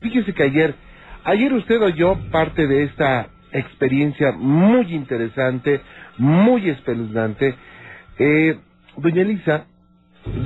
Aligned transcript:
fíjese 0.00 0.32
que 0.32 0.42
ayer, 0.42 0.74
ayer 1.24 1.52
usted 1.52 1.80
oyó 1.80 2.16
parte 2.30 2.66
de 2.66 2.84
esta 2.84 3.28
experiencia 3.52 4.32
muy 4.32 4.94
interesante, 4.94 5.80
muy 6.18 6.68
espeluznante. 6.68 7.54
Eh, 8.18 8.58
doña 8.96 9.22
Elisa 9.22 9.66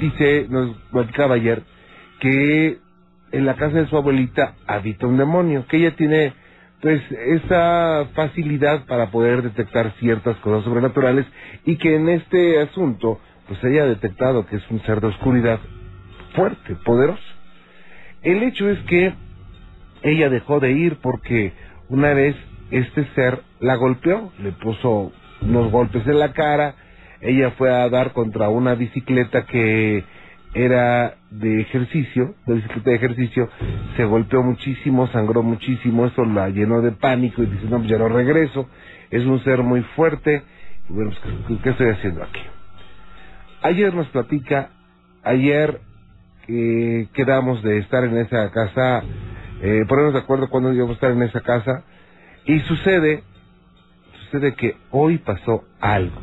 dice, 0.01 0.46
nos 0.48 0.77
platicaba 0.90 1.35
ayer, 1.35 1.62
que 2.21 2.79
en 3.32 3.46
la 3.46 3.56
casa 3.56 3.79
de 3.79 3.87
su 3.88 3.96
abuelita 3.96 4.54
habita 4.67 5.06
un 5.06 5.17
demonio, 5.17 5.66
que 5.66 5.79
ella 5.79 5.96
tiene 5.96 6.32
pues 6.80 7.00
esa 7.11 8.09
facilidad 8.14 8.84
para 8.86 9.11
poder 9.11 9.43
detectar 9.43 9.95
ciertas 9.98 10.36
cosas 10.39 10.64
sobrenaturales 10.64 11.27
y 11.64 11.77
que 11.77 11.96
en 11.96 12.11
este 12.11 12.61
asunto 12.61 13.21
pues 13.48 13.62
haya 13.64 13.86
detectado 13.86 14.46
que 14.46 14.57
es 14.57 14.71
un 14.71 14.82
ser 14.82 15.00
de 15.00 15.09
oscuridad 15.09 15.61
fuerte, 16.34 16.77
poderoso. 16.84 17.23
El 18.23 18.43
hecho 18.43 18.68
es 18.68 18.79
que 18.80 19.14
ella 20.05 20.29
dejó 20.29 20.61
de 20.61 20.73
ir 20.73 20.98
porque 21.02 21.52
una 21.88 22.15
vez 22.15 22.37
este 22.70 23.05
ser 23.15 23.41
la 23.60 23.74
golpeó, 23.74 24.33
le 24.38 24.52
puso 24.52 25.12
unos 25.41 25.73
golpes 25.73 26.06
en 26.06 26.19
la 26.19 26.33
cara, 26.33 26.77
ella 27.20 27.52
fue 27.52 27.74
a 27.74 27.88
dar 27.88 28.12
contra 28.12 28.48
una 28.51 28.75
bicicleta 28.75 29.47
que 29.47 30.05
era 30.52 31.14
de 31.30 31.62
ejercicio, 31.62 32.34
de 32.47 32.55
bicicleta 32.55 32.91
de 32.91 32.97
ejercicio, 32.97 33.48
se 33.97 34.05
golpeó 34.05 34.42
muchísimo, 34.42 35.09
sangró 35.09 35.42
muchísimo, 35.42 36.06
eso 36.06 36.25
la 36.25 36.48
llenó 36.50 36.80
de 36.80 36.92
pánico 36.92 37.42
y 37.42 37.47
dice, 37.47 37.64
no, 37.69 37.78
pues 37.78 37.89
ya 37.89 37.98
no 37.98 38.09
regreso, 38.09 38.69
es 39.11 39.25
un 39.25 39.42
ser 39.42 39.62
muy 39.62 39.83
fuerte, 39.97 40.42
y 40.89 40.92
bueno, 40.92 41.12
pues, 41.48 41.61
¿qué 41.62 41.70
estoy 41.70 41.89
haciendo 41.89 42.23
aquí? 42.23 42.41
Ayer 43.62 43.95
nos 43.95 44.06
platica, 44.09 44.70
ayer 45.25 45.80
eh, 46.47 47.09
quedamos 47.14 47.62
de 47.62 47.78
estar 47.78 48.05
en 48.05 48.19
esa 48.19 48.50
casa, 48.50 49.02
eh, 49.64 49.86
ponernos 49.88 50.12
de 50.12 50.18
acuerdo 50.18 50.50
cuando 50.50 50.74
íbamos 50.74 50.91
a 50.91 50.95
estar 50.95 51.10
en 51.12 51.23
esa 51.23 51.41
casa, 51.41 51.84
y 52.45 52.60
sucede, 52.60 53.25
sucede 54.25 54.55
que 54.56 54.77
hoy 54.91 55.16
pasó 55.16 55.64
algo, 55.80 56.20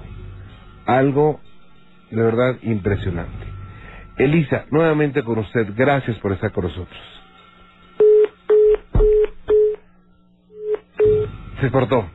algo 0.86 1.40
de 2.12 2.22
verdad 2.22 2.58
impresionante. 2.62 3.48
Elisa, 4.18 4.66
nuevamente 4.70 5.24
con 5.24 5.40
usted, 5.40 5.74
gracias 5.76 6.20
por 6.20 6.34
estar 6.34 6.52
con 6.52 6.66
nosotros. 6.66 7.00
Se 11.62 11.72
cortó. 11.72 12.08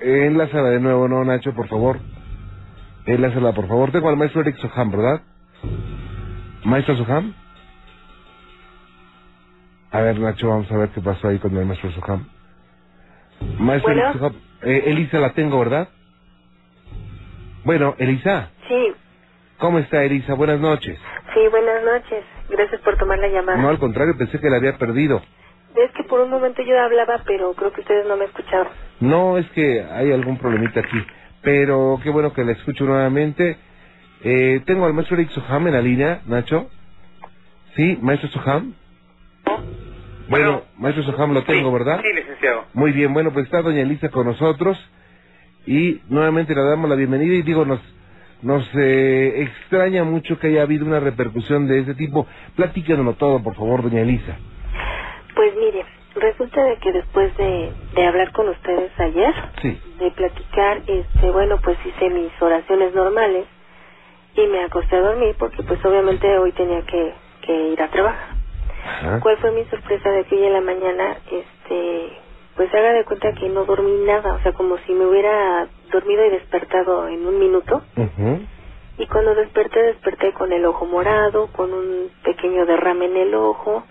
Enlázala 0.00 0.68
de 0.68 0.80
nuevo, 0.80 1.08
¿no, 1.08 1.24
Nacho, 1.24 1.54
por 1.54 1.68
favor? 1.68 1.98
Enlázala, 3.06 3.54
por 3.54 3.68
favor. 3.68 3.90
Tengo 3.90 4.10
al 4.10 4.18
maestro 4.18 4.42
Eric 4.42 4.58
Soham, 4.58 4.90
¿verdad? 4.90 5.22
¿Maestro 6.62 6.94
Soham? 6.96 7.32
A 9.96 10.02
ver, 10.02 10.18
Nacho, 10.20 10.48
vamos 10.48 10.70
a 10.70 10.76
ver 10.76 10.90
qué 10.90 11.00
pasó 11.00 11.28
ahí 11.28 11.38
con 11.38 11.56
el 11.56 11.64
maestro 11.64 11.90
Soham. 11.92 12.26
Maestro 13.58 13.94
Bueno. 13.94 14.12
Soham, 14.12 14.34
eh, 14.62 14.82
Elisa 14.86 15.18
la 15.20 15.32
tengo, 15.32 15.58
¿verdad? 15.58 15.88
Bueno, 17.64 17.94
Elisa, 17.98 18.50
Sí, 18.68 18.92
¿cómo 19.58 19.78
está 19.78 20.04
Elisa? 20.04 20.34
Buenas 20.34 20.60
noches. 20.60 20.98
sí, 21.34 21.40
buenas 21.50 21.82
noches. 21.82 22.24
Gracias 22.50 22.80
por 22.82 22.96
tomar 22.98 23.18
la 23.18 23.28
llamada. 23.28 23.58
No, 23.58 23.68
al 23.70 23.78
contrario, 23.78 24.14
pensé 24.18 24.38
que 24.38 24.50
la 24.50 24.58
había 24.58 24.76
perdido. 24.76 25.22
Es 25.74 25.90
que 25.92 26.04
por 26.04 26.20
un 26.20 26.30
momento 26.30 26.62
yo 26.62 26.78
hablaba, 26.78 27.22
pero 27.26 27.52
creo 27.54 27.72
que 27.72 27.80
ustedes 27.80 28.06
no 28.06 28.16
me 28.16 28.26
escucharon. 28.26 28.68
No, 29.00 29.36
es 29.38 29.48
que 29.50 29.82
hay 29.82 30.12
algún 30.12 30.38
problemita 30.38 30.80
aquí. 30.80 31.02
Pero 31.42 31.98
qué 32.02 32.10
bueno 32.10 32.32
que 32.34 32.44
la 32.44 32.52
escucho 32.52 32.84
nuevamente. 32.84 33.56
Eh, 34.22 34.60
tengo 34.66 34.84
al 34.86 34.92
maestro 34.94 35.16
Eric 35.16 35.30
Soham 35.30 35.66
en 35.68 35.72
la 35.74 35.80
línea, 35.82 36.20
Nacho. 36.26 36.68
¿Sí, 37.76 37.98
maestro 38.00 38.28
Soham? 38.30 38.74
Bueno, 40.28 40.62
maestro 40.78 41.04
Soham 41.04 41.32
lo 41.34 41.44
tengo, 41.44 41.68
Sí, 41.68 41.72
¿verdad? 41.72 42.00
Sí, 42.02 42.12
licenciado. 42.14 42.64
Muy 42.74 42.92
bien, 42.92 43.12
bueno, 43.14 43.32
pues 43.32 43.44
está 43.46 43.62
doña 43.62 43.82
Elisa 43.82 44.08
con 44.10 44.26
nosotros. 44.26 44.78
Y 45.66 46.00
nuevamente 46.08 46.54
le 46.54 46.62
damos 46.62 46.88
la 46.88 46.96
bienvenida 46.96 47.34
y 47.34 47.42
digo, 47.42 47.64
nos, 47.64 47.80
nos 48.42 48.68
eh, 48.76 49.42
extraña 49.42 50.04
mucho 50.04 50.38
que 50.38 50.48
haya 50.48 50.62
habido 50.62 50.86
una 50.86 51.00
repercusión 51.00 51.66
de 51.66 51.80
ese 51.80 51.94
tipo. 51.94 52.26
Platícanoslo 52.54 53.14
todo, 53.14 53.42
por 53.42 53.54
favor, 53.56 53.82
doña 53.82 54.02
Elisa. 54.02 54.36
Pues 55.34 55.54
mire, 55.56 55.84
resulta 56.14 56.62
de 56.64 56.76
que 56.78 56.92
después 56.92 57.36
de, 57.36 57.72
de 57.94 58.06
hablar 58.06 58.30
con 58.32 58.48
ustedes 58.48 58.90
ayer, 58.98 59.34
Sí. 59.60 59.80
de 59.98 60.10
platicar, 60.12 60.82
este, 60.86 61.30
bueno, 61.30 61.56
pues 61.62 61.78
hice 61.84 62.10
mis 62.10 62.30
oraciones 62.40 62.94
normales 62.94 63.46
y 64.34 64.46
me 64.46 64.62
acosté 64.64 64.96
a 64.96 65.00
dormir 65.00 65.34
porque 65.38 65.62
pues 65.64 65.84
obviamente 65.84 66.26
hoy 66.38 66.52
tenía 66.52 66.82
que, 66.82 67.14
que 67.42 67.68
ir 67.72 67.82
a 67.82 67.90
trabajar. 67.90 68.35
Ajá. 68.86 69.20
¿Cuál 69.20 69.36
fue 69.38 69.50
mi 69.52 69.64
sorpresa 69.66 70.10
de 70.10 70.24
que 70.24 70.36
hoy 70.36 70.44
en 70.44 70.52
la 70.52 70.60
mañana, 70.60 71.16
este, 71.30 72.12
pues 72.56 72.72
haga 72.72 72.92
de 72.92 73.04
cuenta 73.04 73.32
que 73.32 73.48
no 73.48 73.64
dormí 73.64 74.04
nada, 74.06 74.34
o 74.34 74.40
sea, 74.40 74.52
como 74.52 74.78
si 74.78 74.92
me 74.92 75.06
hubiera 75.06 75.68
dormido 75.92 76.24
y 76.24 76.30
despertado 76.30 77.08
en 77.08 77.26
un 77.26 77.38
minuto. 77.38 77.82
Ujú. 77.96 78.40
Y 78.98 79.06
cuando 79.08 79.34
desperté, 79.34 79.82
desperté 79.82 80.32
con 80.32 80.52
el 80.52 80.64
ojo 80.64 80.86
morado, 80.86 81.48
con 81.48 81.72
un 81.72 82.10
pequeño 82.24 82.64
derrame 82.64 83.06
en 83.06 83.16
el 83.16 83.34
ojo, 83.34 83.82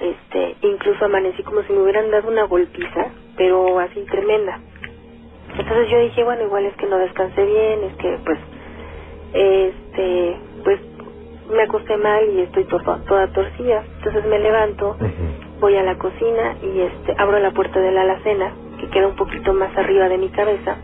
este, 0.00 0.56
incluso 0.62 1.04
amanecí 1.04 1.42
como 1.44 1.62
si 1.62 1.72
me 1.72 1.80
hubieran 1.80 2.10
dado 2.10 2.28
una 2.28 2.44
golpiza, 2.44 3.12
pero 3.36 3.78
así 3.78 4.00
tremenda. 4.10 4.60
Entonces 5.56 5.88
yo 5.88 5.98
dije, 6.00 6.24
bueno, 6.24 6.42
igual 6.42 6.66
es 6.66 6.76
que 6.76 6.86
no 6.86 6.98
descansé 6.98 7.44
bien, 7.44 7.84
es 7.84 7.94
que 7.94 8.18
pues, 8.24 8.38
este, 9.32 10.36
pues 10.64 10.80
me 11.50 11.62
acosté 11.64 11.96
mal 11.98 12.28
y 12.30 12.42
estoy 12.42 12.64
to- 12.66 12.80
toda 13.08 13.28
torcida. 13.32 13.84
Entonces 13.98 14.26
me 14.26 14.38
levanto, 14.40 14.96
voy 15.60 15.76
a 15.76 15.82
la 15.84 15.96
cocina 15.96 16.56
y 16.62 16.80
este, 16.82 17.14
abro 17.18 17.38
la 17.40 17.52
puerta 17.52 17.80
de 17.80 17.92
la 17.92 18.02
alacena, 18.02 18.54
que 18.80 18.88
queda 18.90 19.08
un 19.08 19.16
poquito 19.16 19.54
más 19.54 19.76
arriba 19.78 20.08
de 20.08 20.18
mi 20.18 20.30
cabeza, 20.30 20.78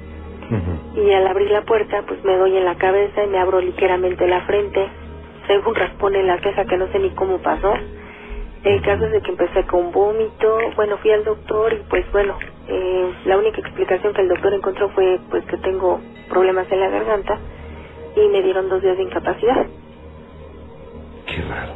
y 0.97 1.13
al 1.13 1.27
abrir 1.29 1.51
la 1.51 1.63
puerta 1.63 2.05
pues 2.07 2.25
me 2.25 2.37
doy 2.37 2.57
en 2.57 2.65
la 2.67 2.77
cabeza 2.77 3.25
y 3.25 3.29
me 3.29 3.39
abro 3.39 3.61
ligeramente 3.61 4.27
la 4.29 4.43
frente 4.43 4.89
raspón 5.75 6.17
en 6.17 6.27
la 6.29 6.39
ceja 6.41 6.65
que 6.67 6.79
no 6.79 6.89
sé 6.89 7.01
ni 7.01 7.11
cómo 7.13 7.39
pasó. 7.41 7.73
El 8.65 8.83
caso 8.83 9.07
es 9.07 9.13
de 9.13 9.23
que 9.23 9.31
empecé 9.33 9.65
con 9.67 9.93
vómito. 9.93 10.59
Bueno 10.77 10.99
fui 10.99 11.13
al 11.13 11.25
doctor 11.25 11.73
y 11.75 11.83
pues 11.91 12.11
bueno 12.13 12.37
eh, 12.69 13.13
la 13.27 13.39
única 13.39 13.61
explicación 13.61 14.15
que 14.15 14.23
el 14.23 14.29
doctor 14.29 14.55
encontró 14.55 14.91
fue 14.91 15.21
pues 15.31 15.45
que 15.47 15.59
tengo 15.59 16.01
problemas 16.31 16.71
en 16.73 16.81
la 16.81 16.91
garganta 16.91 17.39
y 18.17 18.29
me 18.29 18.43
dieron 18.43 18.69
dos 18.71 18.83
días 18.83 18.97
de 18.99 19.05
incapacidad 19.05 19.67
Qué 21.41 21.49
raro. 21.49 21.73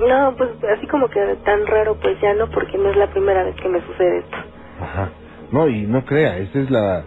no 0.00 0.36
pues 0.36 0.50
así 0.76 0.86
como 0.86 1.08
que 1.08 1.20
tan 1.44 1.66
raro 1.66 1.96
pues 2.00 2.20
ya 2.20 2.34
no 2.34 2.48
porque 2.48 2.78
no 2.78 2.90
es 2.90 2.96
la 2.96 3.06
primera 3.08 3.44
vez 3.44 3.54
que 3.56 3.68
me 3.68 3.80
sucede 3.82 4.18
esto 4.18 4.36
Ajá. 4.80 5.10
No, 5.52 5.68
y 5.68 5.82
no 5.82 6.04
crea, 6.04 6.38
esta 6.38 6.60
es 6.60 6.70
la... 6.70 7.04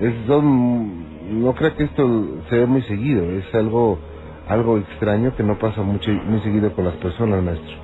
Es, 0.00 0.14
no 0.28 1.54
crea 1.54 1.74
que 1.74 1.84
esto 1.84 2.06
se 2.48 2.58
ve 2.58 2.66
muy 2.66 2.82
seguido, 2.82 3.24
es 3.38 3.52
algo 3.54 3.98
algo 4.48 4.78
extraño 4.78 5.34
que 5.34 5.42
no 5.42 5.58
pasa 5.58 5.82
mucho 5.82 6.10
muy 6.10 6.40
seguido 6.40 6.72
con 6.72 6.84
las 6.84 6.94
personas, 6.96 7.42
maestro. 7.42 7.74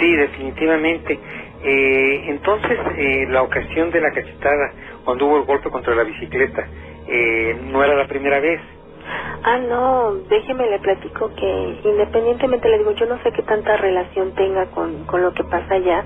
Sí, 0.00 0.16
definitivamente. 0.16 1.18
Eh, 1.64 2.24
entonces, 2.28 2.78
eh, 2.96 3.26
la 3.28 3.42
ocasión 3.42 3.90
de 3.90 4.00
la 4.00 4.10
cachetada, 4.12 4.72
cuando 5.04 5.26
hubo 5.26 5.38
el 5.38 5.44
golpe 5.44 5.70
contra 5.70 5.94
la 5.94 6.04
bicicleta, 6.04 6.66
eh, 7.08 7.56
no 7.64 7.82
era 7.82 7.96
la 7.96 8.06
primera 8.06 8.38
vez. 8.40 8.60
Ah, 9.44 9.58
no, 9.58 10.14
déjeme 10.30 10.68
le 10.70 10.80
platico 10.80 11.30
que 11.34 11.80
independientemente 11.84 12.68
le 12.68 12.78
digo, 12.78 12.92
yo 12.92 13.06
no 13.06 13.22
sé 13.22 13.32
qué 13.32 13.42
tanta 13.44 13.76
relación 13.76 14.34
tenga 14.34 14.66
con, 14.72 15.04
con 15.06 15.22
lo 15.22 15.32
que 15.34 15.44
pasa 15.44 15.74
allá, 15.74 16.04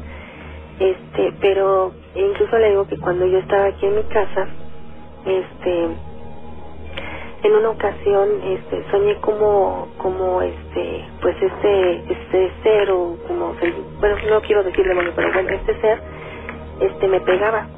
este, 0.80 1.32
pero 1.40 1.92
incluso 2.14 2.58
le 2.58 2.70
digo 2.70 2.86
que 2.86 2.98
cuando 2.98 3.26
yo 3.26 3.38
estaba 3.38 3.66
aquí 3.66 3.86
en 3.86 3.96
mi 3.96 4.04
casa, 4.04 4.48
este, 5.26 5.84
en 7.44 7.52
una 7.54 7.70
ocasión, 7.70 8.28
este, 8.44 8.90
soñé 8.90 9.20
como, 9.20 9.88
como 9.98 10.42
este, 10.42 11.06
pues 11.22 11.36
este, 11.42 12.12
este 12.12 12.52
ser 12.62 12.90
o 12.90 13.16
como, 13.28 13.54
bueno, 14.00 14.16
no 14.30 14.42
quiero 14.42 14.64
decir 14.64 14.86
demonio, 14.86 15.12
pero 15.16 15.32
bueno, 15.32 15.50
este 15.50 15.80
ser, 15.80 16.02
este, 16.80 17.08
me 17.08 17.20
pegaba 17.22 17.68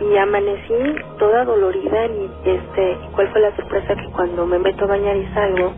y 0.00 0.16
amanecí 0.16 0.74
toda 1.18 1.44
dolorida 1.44 2.06
y 2.06 2.30
este 2.44 2.98
cuál 3.14 3.28
fue 3.30 3.40
la 3.40 3.56
sorpresa 3.56 3.94
que 3.94 4.12
cuando 4.12 4.46
me 4.46 4.58
meto 4.58 4.84
a 4.84 4.88
bañar 4.88 5.16
y 5.16 5.26
salgo 5.34 5.72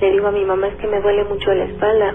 le 0.00 0.10
digo 0.12 0.28
a 0.28 0.32
mi 0.32 0.44
mamá 0.44 0.68
es 0.68 0.74
que 0.76 0.86
me 0.88 1.00
duele 1.00 1.24
mucho 1.24 1.52
la 1.52 1.64
espalda 1.64 2.14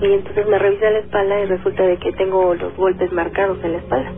y 0.00 0.12
entonces 0.12 0.46
me 0.46 0.58
revisa 0.58 0.90
la 0.90 0.98
espalda 0.98 1.40
y 1.40 1.46
resulta 1.46 1.82
de 1.84 1.96
que 1.98 2.12
tengo 2.12 2.54
los 2.54 2.76
golpes 2.76 3.10
marcados 3.12 3.58
en 3.64 3.72
la 3.72 3.78
espalda. 3.78 4.12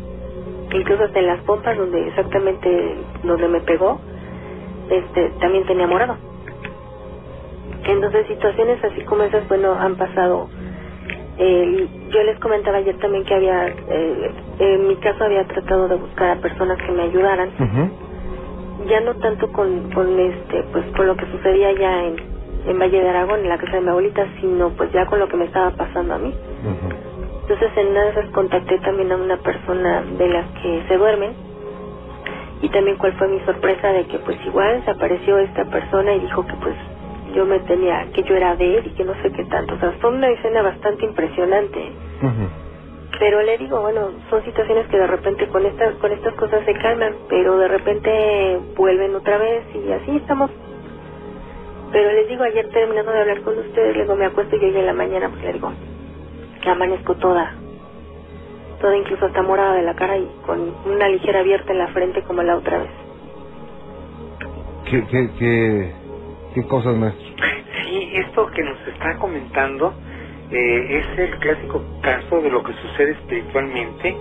Incluso 0.72 1.04
hasta 1.04 1.20
en 1.20 1.26
las 1.26 1.40
pompas 1.44 1.78
donde 1.78 2.08
exactamente 2.08 2.96
donde 3.22 3.48
me 3.48 3.60
pegó 3.60 4.00
este 4.90 5.30
también 5.40 5.66
tenía 5.66 5.86
morado. 5.86 6.16
Entonces 7.86 8.26
situaciones 8.26 8.82
así 8.84 9.02
como 9.02 9.22
esas 9.22 9.46
bueno 9.48 9.74
han 9.74 9.96
pasado 9.96 10.48
eh, 11.38 11.86
yo 12.10 12.22
les 12.22 12.38
comentaba 12.38 12.78
ayer 12.78 12.96
también 12.98 13.24
que 13.24 13.34
había, 13.34 13.66
eh, 13.68 14.32
en 14.58 14.88
mi 14.88 14.96
caso 14.96 15.24
había 15.24 15.44
tratado 15.46 15.88
de 15.88 15.96
buscar 15.96 16.30
a 16.30 16.40
personas 16.40 16.78
que 16.78 16.92
me 16.92 17.02
ayudaran, 17.02 17.50
ya 18.88 19.00
no 19.00 19.14
tanto 19.16 19.50
con, 19.52 19.90
con 19.92 20.18
este, 20.18 20.62
pues 20.72 20.84
con 20.96 21.06
lo 21.06 21.16
que 21.16 21.26
sucedía 21.26 21.72
ya 21.72 22.04
en, 22.04 22.16
en 22.66 22.78
Valle 22.78 23.02
de 23.02 23.08
Aragón, 23.08 23.40
en 23.40 23.48
la 23.48 23.58
casa 23.58 23.76
de 23.76 23.82
mi 23.82 23.88
abuelita, 23.88 24.26
sino 24.40 24.70
pues 24.70 24.90
ya 24.92 25.06
con 25.06 25.18
lo 25.18 25.28
que 25.28 25.36
me 25.36 25.44
estaba 25.46 25.70
pasando 25.70 26.14
a 26.14 26.18
mí. 26.18 26.34
Entonces 27.42 27.68
Entonces 27.68 27.78
en 27.78 27.88
una 27.88 28.02
de 28.04 28.10
esas 28.10 28.26
contacté 28.30 28.78
también 28.78 29.10
a 29.12 29.16
una 29.16 29.36
persona 29.38 30.02
de 30.02 30.28
las 30.28 30.46
que 30.62 30.82
se 30.88 30.96
duermen 30.96 31.34
y 32.60 32.68
también 32.70 32.96
cuál 32.98 33.12
fue 33.14 33.28
mi 33.28 33.40
sorpresa 33.40 33.88
de 33.88 34.06
que 34.06 34.18
pues 34.18 34.36
igual 34.46 34.82
se 34.84 34.90
apareció 34.90 35.38
esta 35.38 35.64
persona 35.64 36.14
y 36.14 36.20
dijo 36.20 36.44
que 36.46 36.54
pues 36.56 36.76
yo 37.38 37.46
me 37.46 37.60
tenía, 37.60 38.04
que 38.12 38.24
yo 38.24 38.34
era 38.34 38.56
de 38.56 38.78
él 38.78 38.86
y 38.86 38.90
que 38.90 39.04
no 39.04 39.14
sé 39.22 39.30
qué 39.30 39.44
tanto. 39.44 39.76
O 39.76 39.78
sea, 39.78 39.92
fue 40.00 40.10
una 40.10 40.28
escena 40.28 40.60
bastante 40.60 41.04
impresionante. 41.06 41.92
Pero 43.20 43.42
le 43.42 43.56
digo, 43.58 43.80
bueno, 43.80 44.10
son 44.28 44.44
situaciones 44.44 44.88
que 44.88 44.98
de 44.98 45.06
repente 45.06 45.46
con 45.46 45.64
estas, 45.64 45.94
con 45.98 46.10
estas 46.10 46.34
cosas 46.34 46.64
se 46.64 46.74
calman, 46.74 47.14
pero 47.28 47.56
de 47.58 47.68
repente 47.68 48.58
vuelven 48.76 49.14
otra 49.14 49.38
vez 49.38 49.64
y 49.72 49.92
así 49.92 50.16
estamos. 50.16 50.50
Pero 51.92 52.12
les 52.12 52.28
digo, 52.28 52.42
ayer 52.42 52.68
terminando 52.70 53.12
de 53.12 53.20
hablar 53.20 53.40
con 53.42 53.56
ustedes, 53.56 53.96
luego 53.96 54.16
me 54.16 54.26
acuesto 54.26 54.56
y 54.56 54.64
hoy 54.64 54.76
en 54.76 54.86
la 54.86 54.92
mañana, 54.92 55.28
pues 55.28 55.42
le 55.44 55.52
digo, 55.52 55.72
que 56.60 56.70
amanezco 56.70 57.14
toda, 57.14 57.54
toda 58.80 58.96
incluso 58.96 59.26
hasta 59.26 59.42
morada 59.42 59.74
de 59.74 59.82
la 59.82 59.94
cara 59.94 60.18
y 60.18 60.28
con 60.44 60.74
una 60.86 61.08
ligera 61.08 61.38
abierta 61.38 61.70
en 61.70 61.78
la 61.78 61.88
frente 61.88 62.22
como 62.22 62.42
la 62.42 62.56
otra 62.56 62.78
vez. 62.78 62.90
¿Qué, 64.90 65.04
qué, 65.06 65.30
qué, 65.38 66.07
qué 66.62 66.68
cosas, 66.68 66.96
maestro? 66.96 67.24
Sí, 67.84 68.10
esto 68.14 68.46
que 68.50 68.62
nos 68.62 68.78
está 68.88 69.16
comentando 69.18 69.94
eh, 70.50 70.98
es 70.98 71.18
el 71.18 71.38
clásico 71.38 71.82
caso 72.02 72.40
de 72.40 72.50
lo 72.50 72.62
que 72.62 72.72
sucede 72.74 73.12
espiritualmente 73.12 74.16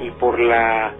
y 0.00 0.10
por 0.12 0.38
la, 0.38 0.92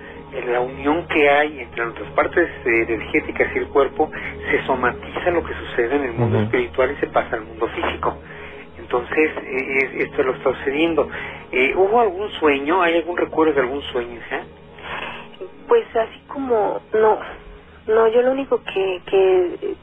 la 0.47 0.61
unión 0.61 1.07
que 1.09 1.29
hay 1.29 1.61
entre 1.61 1.85
nuestras 1.85 2.11
partes 2.13 2.49
eh, 2.65 2.85
energéticas 2.89 3.49
y 3.55 3.59
el 3.59 3.69
cuerpo, 3.69 4.11
se 4.51 4.63
somatiza 4.67 5.31
lo 5.31 5.43
que 5.43 5.55
sucede 5.55 5.97
en 5.97 6.03
el 6.03 6.13
mundo 6.13 6.41
espiritual 6.41 6.93
y 6.93 7.01
se 7.01 7.07
pasa 7.07 7.37
al 7.37 7.45
mundo 7.45 7.67
físico. 7.69 8.17
Entonces, 8.79 9.31
eh, 9.43 9.91
esto 10.01 10.21
es 10.21 10.27
lo 10.27 10.33
que 10.33 10.39
está 10.39 10.55
sucediendo. 10.59 11.09
¿Hubo 11.77 12.01
algún 12.01 12.29
sueño? 12.33 12.83
¿Hay 12.83 12.97
algún 12.97 13.17
recuerdo 13.17 13.55
de 13.55 13.61
algún 13.61 13.83
sueño, 13.83 14.21
Pues 15.67 15.85
así 15.97 16.21
como, 16.27 16.81
no, 16.93 17.19
no, 17.87 18.09
yo 18.09 18.23
lo 18.23 18.33
único 18.33 18.63
que, 18.63 19.03
que, 19.07 19.77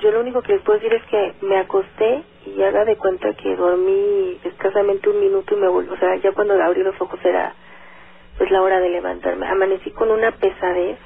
yo 0.00 0.10
lo 0.10 0.20
único 0.20 0.42
que 0.42 0.54
les 0.54 0.62
puedo 0.62 0.78
decir 0.78 0.92
es 0.92 1.02
que 1.04 1.34
me 1.46 1.56
acosté 1.56 2.22
y 2.44 2.62
haga 2.62 2.84
de 2.84 2.96
cuenta 2.96 3.32
que 3.34 3.56
dormí 3.56 4.38
escasamente 4.44 5.08
un 5.08 5.20
minuto 5.20 5.56
y 5.56 5.60
me 5.60 5.68
volví, 5.68 5.88
o 5.88 5.96
sea, 5.96 6.16
ya 6.16 6.32
cuando 6.32 6.54
abrí 6.62 6.82
los 6.82 7.00
ojos 7.00 7.18
era 7.24 7.54
pues 8.36 8.50
la 8.50 8.60
hora 8.60 8.80
de 8.80 8.90
levantarme. 8.90 9.46
Amanecí 9.46 9.90
con 9.92 10.10
una 10.10 10.32
pesadez, 10.32 10.98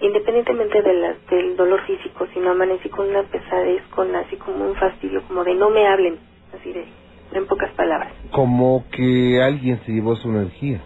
independientemente 0.00 0.82
de 0.82 0.94
la, 0.94 1.14
del 1.30 1.56
dolor 1.56 1.80
físico, 1.86 2.26
sino 2.34 2.50
amanecí 2.50 2.88
con 2.88 3.08
una 3.08 3.22
pesadez, 3.22 3.82
con 3.94 4.14
así 4.16 4.36
como 4.36 4.64
un 4.64 4.74
fastidio, 4.74 5.22
como 5.28 5.44
de 5.44 5.54
no 5.54 5.70
me 5.70 5.86
hablen, 5.86 6.18
así 6.58 6.72
de, 6.72 6.86
en 7.34 7.46
pocas 7.46 7.70
palabras. 7.74 8.12
Como 8.32 8.84
que 8.90 9.40
alguien 9.40 9.80
se 9.86 9.92
llevó 9.92 10.16
su 10.16 10.28
energía. 10.28 10.80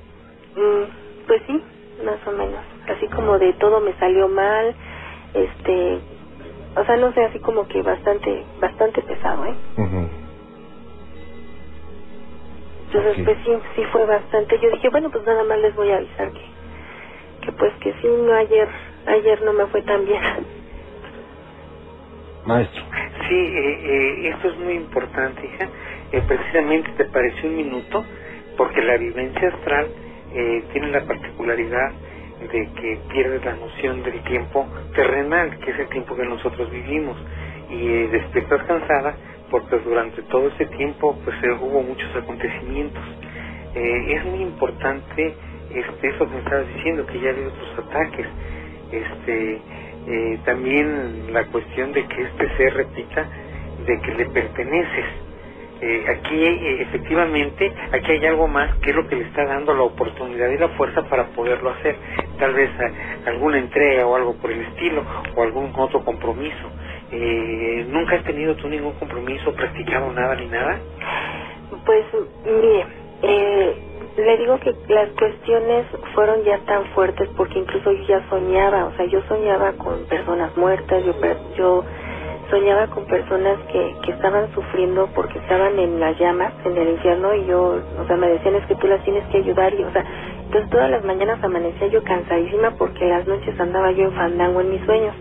Mm, 0.54 1.26
pues 1.26 1.42
sí, 1.46 1.62
más 2.04 2.18
o 2.26 2.32
menos. 2.32 2.75
Así 2.88 3.08
como 3.08 3.38
de 3.38 3.52
todo 3.54 3.80
me 3.80 3.94
salió 3.98 4.28
mal, 4.28 4.76
este, 5.34 6.00
o 6.76 6.84
sea, 6.84 6.96
no 6.96 7.12
sé, 7.14 7.24
así 7.24 7.40
como 7.40 7.66
que 7.68 7.82
bastante, 7.82 8.46
bastante 8.60 9.02
pesado, 9.02 9.46
¿eh? 9.46 9.56
Entonces, 12.86 13.24
pues 13.24 13.38
sí, 13.44 13.52
sí 13.76 13.84
fue 13.92 14.06
bastante. 14.06 14.58
Yo 14.60 14.70
dije, 14.70 14.88
bueno, 14.90 15.10
pues 15.10 15.24
nada 15.26 15.44
más 15.44 15.58
les 15.60 15.74
voy 15.76 15.90
a 15.90 15.96
avisar 15.98 16.32
que, 16.32 16.42
que 17.46 17.52
pues 17.52 17.74
que 17.80 17.92
sí, 18.02 18.08
no, 18.08 18.34
ayer, 18.34 18.68
ayer 19.06 19.42
no 19.42 19.52
me 19.54 19.66
fue 19.68 19.82
tan 19.82 20.04
bien. 20.06 20.22
Maestro. 22.44 22.82
Sí, 23.28 23.34
eh, 23.36 23.80
eh, 23.84 24.30
esto 24.30 24.48
es 24.48 24.58
muy 24.58 24.74
importante, 24.74 25.46
hija. 25.46 25.70
Eh, 26.12 26.22
precisamente 26.28 26.90
te 26.96 27.06
pareció 27.06 27.50
un 27.50 27.56
minuto, 27.56 28.04
porque 28.56 28.82
la 28.82 28.96
vivencia 28.98 29.48
astral 29.48 29.90
eh, 30.32 30.64
tiene 30.72 30.88
la 30.90 31.04
particularidad 31.06 31.92
de 32.40 32.68
que 32.80 32.98
pierdes 33.10 33.44
la 33.44 33.54
noción 33.56 34.02
del 34.02 34.22
tiempo 34.24 34.66
terrenal, 34.94 35.58
que 35.58 35.70
es 35.70 35.78
el 35.78 35.88
tiempo 35.88 36.16
que 36.16 36.24
nosotros 36.24 36.70
vivimos, 36.70 37.16
y 37.70 37.88
eh, 37.88 38.08
despiertas 38.12 38.62
cansada 38.66 39.16
porque 39.50 39.78
durante 39.78 40.22
todo 40.22 40.48
ese 40.48 40.66
tiempo 40.66 41.18
pues 41.24 41.36
eh, 41.42 41.52
hubo 41.60 41.82
muchos 41.82 42.14
acontecimientos. 42.16 43.02
Eh, 43.74 44.14
es 44.16 44.24
muy 44.26 44.42
importante 44.42 45.34
este, 45.70 46.08
eso 46.08 46.26
que 46.26 46.32
me 46.32 46.38
estabas 46.38 46.68
diciendo, 46.74 47.06
que 47.06 47.20
ya 47.20 47.30
hay 47.30 47.44
otros 47.44 47.86
ataques. 47.86 48.26
Este, 48.92 49.60
también 50.44 51.32
la 51.32 51.44
cuestión 51.46 51.90
de 51.92 52.06
que 52.06 52.22
este 52.22 52.56
ser 52.56 52.74
repita 52.74 53.28
de 53.84 54.00
que 54.00 54.14
le 54.14 54.26
perteneces 54.26 55.26
eh, 55.80 56.04
aquí 56.08 56.42
eh, 56.42 56.82
efectivamente 56.82 57.70
aquí 57.92 58.12
hay 58.12 58.24
algo 58.26 58.48
más 58.48 58.74
que 58.78 58.90
es 58.90 58.96
lo 58.96 59.06
que 59.08 59.16
le 59.16 59.24
está 59.24 59.44
dando 59.44 59.74
la 59.74 59.82
oportunidad 59.82 60.48
y 60.50 60.58
la 60.58 60.70
fuerza 60.70 61.02
para 61.02 61.26
poderlo 61.28 61.70
hacer 61.70 61.96
tal 62.38 62.54
vez 62.54 62.70
eh, 62.70 62.92
alguna 63.26 63.58
entrega 63.58 64.06
o 64.06 64.16
algo 64.16 64.36
por 64.38 64.50
el 64.52 64.62
estilo 64.62 65.04
o 65.36 65.42
algún 65.42 65.72
otro 65.76 66.04
compromiso. 66.04 66.70
Nunca 67.88 68.16
has 68.16 68.24
tenido 68.24 68.56
tú 68.56 68.68
ningún 68.68 68.94
compromiso 68.94 69.54
practicado 69.54 70.12
nada 70.12 70.36
ni 70.36 70.48
nada 70.48 70.80
pues 71.86 72.06
mire 72.46 72.86
le 74.16 74.38
digo 74.38 74.58
que 74.60 74.74
las 74.88 75.10
cuestiones 75.12 75.86
fueron 76.14 76.44
ya 76.44 76.58
tan 76.66 76.86
fuertes 76.88 77.28
porque 77.36 77.60
incluso 77.60 77.92
yo 77.92 78.04
ya 78.08 78.28
soñaba 78.30 78.86
o 78.86 78.92
sea 78.96 79.06
yo 79.06 79.20
soñaba 79.28 79.74
con 79.74 80.06
personas 80.06 80.56
muertas 80.56 81.04
yo 81.04 81.14
yo 81.56 81.84
soñaba 82.50 82.88
con 82.88 83.06
personas 83.06 83.58
que, 83.72 83.96
que 84.04 84.12
estaban 84.12 84.50
sufriendo 84.54 85.08
porque 85.14 85.38
estaban 85.40 85.78
en 85.78 86.00
las 86.00 86.18
llamas, 86.18 86.54
en 86.64 86.76
el 86.78 86.90
infierno, 86.90 87.34
y 87.34 87.46
yo, 87.46 87.60
o 88.00 88.06
sea, 88.06 88.16
me 88.16 88.28
decían 88.28 88.56
es 88.56 88.66
que 88.66 88.76
tú 88.76 88.86
las 88.88 89.02
tienes 89.04 89.24
que 89.28 89.38
ayudar, 89.38 89.74
y, 89.74 89.84
o 89.84 89.92
sea, 89.92 90.04
entonces 90.56 90.70
todas 90.70 90.90
las 90.90 91.04
mañanas 91.04 91.42
amanecía 91.44 91.88
yo 91.88 92.02
cansadísima 92.02 92.70
porque 92.78 93.04
las 93.04 93.26
noches 93.26 93.58
andaba 93.60 93.92
yo 93.92 94.04
en 94.04 94.12
fandango 94.12 94.60
en 94.62 94.70
mis 94.70 94.82
sueños. 94.84 95.14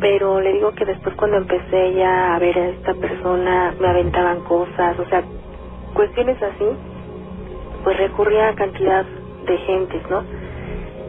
Pero 0.00 0.40
le 0.40 0.52
digo 0.52 0.72
que 0.72 0.84
después 0.84 1.14
cuando 1.14 1.36
empecé 1.36 1.94
ya 1.94 2.34
a 2.34 2.38
ver 2.38 2.58
a 2.58 2.68
esta 2.70 2.94
persona, 2.94 3.74
me 3.78 3.88
aventaban 3.88 4.40
cosas, 4.40 4.98
o 4.98 5.08
sea, 5.08 5.22
cuestiones 5.94 6.42
así, 6.42 6.66
pues 7.84 7.96
recurría 7.98 8.48
a 8.48 8.54
cantidad 8.54 9.06
de 9.46 9.58
gentes, 9.58 10.02
¿no? 10.10 10.24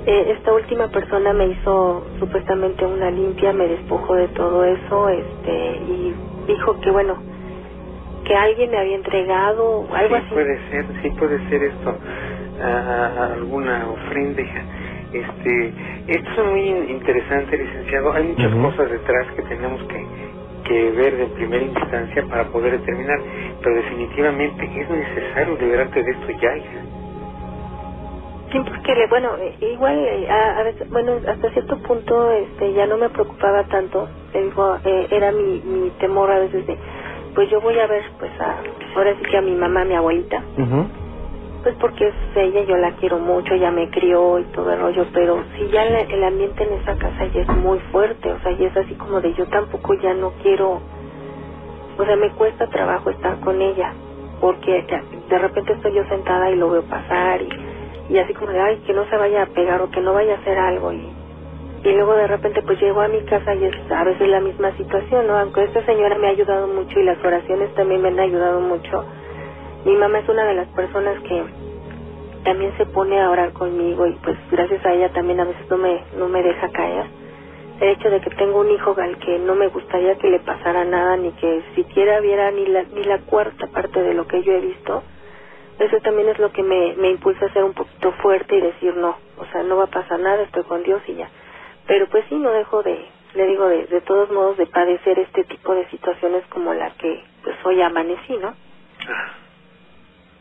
Eh, 0.05 0.33
esta 0.37 0.53
última 0.53 0.87
persona 0.89 1.33
me 1.33 1.47
hizo 1.47 2.05
supuestamente 2.19 2.85
una 2.85 3.09
limpia, 3.09 3.51
me 3.51 3.67
despojó 3.67 4.13
de 4.15 4.27
todo 4.29 4.63
eso, 4.63 5.09
este, 5.09 5.75
y 5.77 6.15
dijo 6.47 6.79
que 6.79 6.91
bueno, 6.91 7.17
que 8.25 8.35
alguien 8.35 8.71
me 8.71 8.77
había 8.77 8.95
entregado 8.95 9.87
algo 9.91 10.15
sí, 10.17 10.23
puede 10.33 10.59
ser, 10.69 10.85
sí 11.01 11.09
puede 11.17 11.49
ser 11.49 11.63
esto, 11.63 11.95
alguna 12.61 13.89
ofrenda. 13.89 14.41
Este, 15.13 15.73
esto 16.07 16.41
es 16.41 16.47
muy 16.51 16.69
interesante, 16.91 17.57
licenciado. 17.57 18.13
Hay 18.13 18.23
muchas 18.23 18.53
cosas 18.55 18.91
detrás 18.91 19.27
que 19.35 19.41
tenemos 19.43 19.81
que, 19.83 20.05
que 20.65 20.91
ver 20.91 21.17
de 21.17 21.27
primera 21.27 21.63
instancia 21.63 22.25
para 22.29 22.45
poder 22.51 22.79
determinar, 22.79 23.19
pero 23.63 23.75
definitivamente 23.75 24.69
es 24.75 24.89
necesario 24.89 25.57
liberarte 25.57 26.03
de 26.03 26.11
esto 26.11 26.27
ya. 26.41 26.53
Sí, 28.51 28.59
porque 28.65 28.95
le, 28.95 29.07
bueno, 29.07 29.35
eh, 29.37 29.57
igual 29.73 29.97
eh, 29.97 30.29
a, 30.29 30.63
veces, 30.63 30.89
bueno, 30.89 31.13
hasta 31.27 31.49
cierto 31.51 31.77
punto 31.81 32.31
este 32.31 32.73
ya 32.73 32.87
no 32.87 32.97
me 32.97 33.09
preocupaba 33.09 33.63
tanto, 33.65 34.07
digo, 34.33 34.77
eh, 34.85 35.07
era 35.11 35.31
mi, 35.33 35.61
mi 35.61 35.89
temor 35.99 36.31
a 36.31 36.39
veces 36.39 36.65
de, 36.65 36.77
pues 37.35 37.49
yo 37.49 37.59
voy 37.59 37.77
a 37.79 37.87
ver, 37.87 38.03
pues 38.19 38.31
a, 38.39 38.63
ahora 38.95 39.15
sí 39.19 39.25
que 39.29 39.37
a 39.37 39.41
mi 39.41 39.53
mamá, 39.53 39.81
a 39.81 39.85
mi 39.85 39.95
abuelita, 39.95 40.43
pues 41.63 41.75
porque 41.81 42.07
es 42.09 42.15
ella, 42.35 42.63
yo 42.63 42.77
la 42.77 42.95
quiero 42.97 43.19
mucho, 43.19 43.55
ya 43.55 43.71
me 43.71 43.89
crió 43.91 44.39
y 44.39 44.45
todo 44.51 44.71
el 44.73 44.79
rollo, 44.79 45.07
pero 45.13 45.43
si 45.57 45.69
ya 45.69 45.83
el 45.85 46.23
ambiente 46.25 46.63
en 46.63 46.73
esa 46.73 46.95
casa 46.97 47.25
ya 47.27 47.41
es 47.41 47.49
muy 47.49 47.79
fuerte, 47.91 48.31
o 48.31 48.39
sea, 48.41 48.53
ya 48.57 48.67
es 48.67 48.77
así 48.77 48.95
como 48.95 49.21
de 49.21 49.33
yo 49.35 49.47
tampoco 49.47 49.95
ya 49.95 50.13
no 50.15 50.33
quiero, 50.43 50.81
o 51.97 52.05
sea, 52.05 52.15
me 52.17 52.33
cuesta 52.35 52.67
trabajo 52.69 53.09
estar 53.11 53.39
con 53.41 53.61
ella, 53.61 53.95
porque 54.41 54.85
de 55.29 55.39
repente 55.39 55.73
estoy 55.73 55.95
yo 55.95 56.05
sentada 56.05 56.51
y 56.51 56.55
lo 56.57 56.71
veo 56.71 56.87
pasar 56.87 57.41
y 57.41 57.49
y 58.09 58.17
así 58.19 58.33
como 58.35 58.51
de, 58.51 58.59
ay, 58.61 58.81
que 58.85 58.93
no 58.93 59.05
se 59.09 59.17
vaya 59.17 59.43
a 59.43 59.47
pegar 59.47 59.81
o 59.81 59.89
que 59.89 60.01
no 60.01 60.13
vaya 60.13 60.35
a 60.35 60.37
hacer 60.37 60.57
algo 60.59 60.93
y, 60.93 61.15
y 61.83 61.93
luego 61.93 62.15
de 62.15 62.27
repente 62.27 62.61
pues 62.63 62.81
llego 62.81 63.01
a 63.01 63.09
mi 63.09 63.21
casa 63.25 63.55
y 63.55 63.65
es 63.65 63.75
a 63.91 64.03
veces 64.05 64.27
la 64.29 64.41
misma 64.41 64.71
situación, 64.77 65.27
¿no? 65.27 65.37
Aunque 65.37 65.63
esta 65.65 65.85
señora 65.85 66.17
me 66.17 66.27
ha 66.27 66.31
ayudado 66.31 66.67
mucho 66.67 66.99
y 66.99 67.03
las 67.03 67.23
oraciones 67.23 67.73
también 67.75 68.01
me 68.01 68.09
han 68.09 68.19
ayudado 68.19 68.61
mucho, 68.61 69.05
mi 69.87 69.95
mamá 69.95 70.19
es 70.19 70.27
una 70.27 70.43
de 70.43 70.53
las 70.53 70.67
personas 70.67 71.17
que 71.21 71.45
también 72.43 72.75
se 72.75 72.85
pone 72.87 73.21
a 73.21 73.29
orar 73.29 73.53
conmigo 73.53 74.05
y 74.05 74.11
pues 74.15 74.37
gracias 74.51 74.85
a 74.85 74.93
ella 74.93 75.13
también 75.13 75.39
a 75.39 75.45
veces 75.45 75.65
no 75.69 75.77
me, 75.77 76.03
no 76.17 76.27
me 76.27 76.43
deja 76.43 76.69
caer. 76.71 77.05
El 77.79 77.89
hecho 77.91 78.09
de 78.09 78.19
que 78.19 78.29
tengo 78.31 78.59
un 78.59 78.69
hijo 78.69 78.93
al 78.97 79.17
que 79.19 79.39
no 79.39 79.55
me 79.55 79.67
gustaría 79.67 80.15
que 80.15 80.29
le 80.29 80.41
pasara 80.41 80.83
nada 80.83 81.15
ni 81.15 81.31
que 81.31 81.63
siquiera 81.75 82.19
viera 82.19 82.51
ni 82.51 82.65
la, 82.65 82.83
ni 82.83 83.05
la 83.05 83.19
cuarta 83.19 83.67
parte 83.67 84.01
de 84.01 84.13
lo 84.13 84.27
que 84.27 84.43
yo 84.43 84.51
he 84.51 84.59
visto, 84.59 85.03
eso 85.79 85.97
también 86.01 86.27
es 86.27 86.39
lo 86.39 86.51
que 86.51 86.63
me, 86.63 86.95
me 86.97 87.09
impulsa 87.09 87.45
a 87.45 87.53
ser 87.53 87.63
un 87.63 87.73
poquito 87.73 88.11
fuerte 88.21 88.57
y 88.57 88.61
decir 88.61 88.93
no, 88.97 89.15
o 89.37 89.45
sea, 89.53 89.63
no 89.63 89.77
va 89.77 89.85
a 89.85 89.87
pasar 89.87 90.19
nada, 90.19 90.43
estoy 90.43 90.63
con 90.63 90.83
Dios 90.83 91.01
y 91.07 91.15
ya. 91.15 91.29
Pero 91.87 92.07
pues 92.09 92.25
sí, 92.27 92.35
no 92.35 92.51
dejo 92.51 92.83
de, 92.83 93.05
le 93.35 93.47
digo, 93.47 93.69
de, 93.69 93.85
de 93.85 94.01
todos 94.01 94.29
modos, 94.31 94.57
de 94.57 94.65
padecer 94.65 95.17
este 95.17 95.45
tipo 95.45 95.73
de 95.73 95.87
situaciones 95.91 96.43
como 96.47 96.73
la 96.73 96.89
que 96.95 97.23
pues 97.41 97.55
hoy 97.63 97.81
amanecí, 97.81 98.35
¿no? 98.35 98.53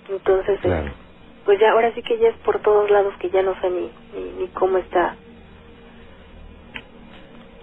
Entonces, 0.09 0.57
eh, 0.57 0.61
Claro. 0.63 0.91
pues 1.45 1.59
ya 1.61 1.73
ahora 1.73 1.93
sí 1.95 2.03
que 2.03 2.19
ya 2.19 2.29
es 2.29 2.37
por 2.39 2.61
todos 2.61 2.91
lados 2.91 3.15
que 3.21 3.31
ya 3.31 3.43
no 3.43 3.55
sé 3.61 3.71
ni, 3.71 3.91
ni, 4.15 4.33
ni 4.41 4.49
cómo 4.49 4.79
está. 4.79 5.17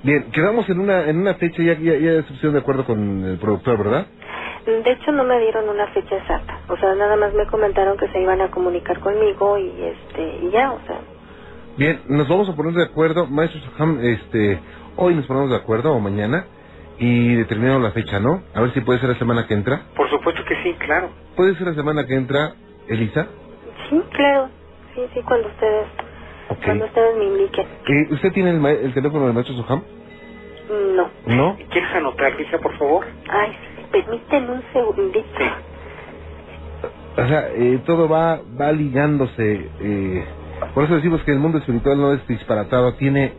Bien, 0.04 0.32
quedamos 0.32 0.70
en 0.70 0.80
una 0.80 1.10
en 1.10 1.18
una 1.20 1.36
fecha, 1.36 1.64
ya, 1.64 1.74
ya, 1.76 1.96
ya 1.96 2.50
de 2.52 2.60
acuerdo 2.60 2.86
con 2.86 3.24
el 3.26 3.38
productor, 3.38 3.78
¿verdad? 3.78 4.08
De 4.66 4.92
hecho, 4.92 5.12
no 5.12 5.24
me 5.24 5.40
dieron 5.40 5.68
una 5.70 5.88
fecha 5.88 6.16
exacta. 6.18 6.58
O 6.70 6.78
sea, 6.78 6.94
nada 6.96 7.16
más 7.18 7.34
me 7.34 7.46
comentaron 7.48 7.98
que 7.98 8.08
se 8.10 8.20
iban 8.22 8.42
a 8.42 8.50
comunicar 8.50 9.00
conmigo 9.00 9.58
y 9.58 9.70
este 9.84 10.38
y 10.46 10.52
ya, 10.52 10.72
o 10.72 10.80
sea, 10.88 11.00
Bien, 11.76 12.02
nos 12.08 12.28
vamos 12.28 12.48
a 12.50 12.56
poner 12.56 12.74
de 12.74 12.84
acuerdo, 12.84 13.26
maestro 13.28 13.60
Soham, 13.62 14.00
este, 14.04 14.60
hoy 14.96 15.16
nos 15.16 15.26
ponemos 15.26 15.50
de 15.50 15.56
acuerdo 15.56 15.92
o 15.94 16.00
mañana 16.00 16.46
y 16.98 17.36
determinamos 17.36 17.82
la 17.84 17.92
fecha, 17.92 18.20
¿no? 18.20 18.44
A 18.54 18.62
ver 18.62 18.72
si 18.74 18.82
puede 18.82 19.00
ser 19.00 19.10
la 19.10 19.16
semana 19.20 19.46
que 19.48 19.54
entra. 19.54 19.86
Por 19.96 20.10
supuesto 20.10 20.44
que 20.46 20.56
sí, 20.64 20.74
claro. 20.80 21.12
¿Puede 21.36 21.56
ser 21.56 21.68
la 21.68 21.74
semana 21.74 22.06
que 22.06 22.14
entra, 22.16 22.54
Elisa? 22.88 23.28
sí, 23.90 24.02
claro. 24.12 24.50
Sí, 24.96 25.02
sí, 25.14 25.22
cuando 25.24 25.48
ustedes 25.48 25.88
Ok. 26.50 26.64
cuando 26.66 26.86
ustedes 26.86 27.18
me 27.18 27.26
indiquen. 27.26 27.66
Eh, 27.88 28.08
¿Usted 28.12 28.32
tiene 28.32 28.52
el, 28.52 28.60
ma- 28.60 28.70
el 28.72 28.94
teléfono 28.94 29.26
del 29.26 29.34
maestro 29.34 29.56
Soham? 29.56 29.82
No. 30.96 31.10
¿No? 31.26 31.58
¿Quieres 31.70 31.94
anotar, 31.96 32.40
hija, 32.40 32.58
por 32.60 32.78
favor? 32.78 33.06
Ay, 33.30 33.52
sí, 33.76 33.86
permítanme 33.92 34.52
un 34.52 34.64
segundito. 34.72 35.28
Sí. 35.38 35.46
O 37.16 37.28
sea, 37.28 37.48
eh, 37.50 37.82
todo 37.86 38.08
va, 38.10 38.42
va 38.60 38.72
ligándose. 38.72 39.70
Eh, 39.80 40.26
por 40.74 40.86
eso 40.86 40.96
decimos 40.96 41.24
que 41.24 41.32
el 41.32 41.40
mundo 41.40 41.58
espiritual 41.60 41.98
no 42.00 42.14
es 42.14 42.26
disparatado, 42.28 42.94
tiene, 42.96 43.34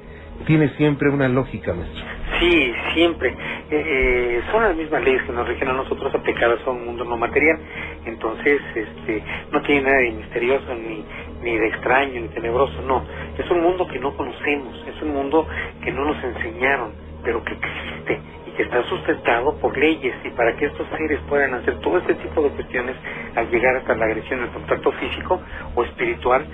tiene 0.46 0.68
siempre 0.76 1.08
una 1.10 1.28
lógica, 1.28 1.72
maestro. 1.74 2.04
Sí, 2.38 2.74
siempre. 2.94 3.30
Eh, 3.30 3.36
eh, 3.70 4.42
son 4.50 4.62
las 4.62 4.76
mismas 4.76 5.02
leyes 5.04 5.22
que 5.22 5.32
nos 5.32 5.46
rigen 5.48 5.68
a 5.68 5.72
nosotros 5.72 6.14
aplicadas 6.14 6.60
a 6.66 6.70
un 6.70 6.84
mundo 6.86 7.04
no 7.04 7.16
material. 7.16 7.58
Entonces, 8.04 8.60
este, 8.74 9.22
no 9.50 9.62
tiene 9.62 9.82
nada 9.82 9.98
de 9.98 10.10
misterioso, 10.12 10.74
ni, 10.74 11.04
ni 11.42 11.56
de 11.56 11.68
extraño, 11.68 12.20
ni 12.20 12.28
tenebroso, 12.28 12.82
no. 12.82 13.04
Es 13.38 13.48
un 13.50 13.62
mundo 13.62 13.86
que 13.86 13.98
no 13.98 14.16
conocemos, 14.16 14.84
es 14.86 15.00
un 15.02 15.12
mundo 15.12 15.46
que 15.82 15.92
no 15.92 16.04
nos 16.04 16.22
enseñaron, 16.24 16.92
pero 17.22 17.42
que 17.44 17.54
existe 17.54 18.20
y 18.46 18.50
que 18.52 18.62
está 18.64 18.82
sustentado 18.84 19.56
por 19.58 19.76
leyes. 19.76 20.14
Y 20.24 20.30
para 20.30 20.56
que 20.56 20.66
estos 20.66 20.86
seres 20.96 21.20
puedan 21.28 21.54
hacer 21.54 21.78
todo 21.80 21.98
este 21.98 22.14
tipo 22.14 22.42
de 22.42 22.50
cuestiones, 22.50 22.96
al 23.36 23.50
llegar 23.50 23.76
hasta 23.76 23.94
la 23.94 24.06
agresión, 24.06 24.42
el 24.42 24.50
contacto 24.50 24.92
físico 24.92 25.40
o 25.74 25.84
espiritual, 25.84 26.46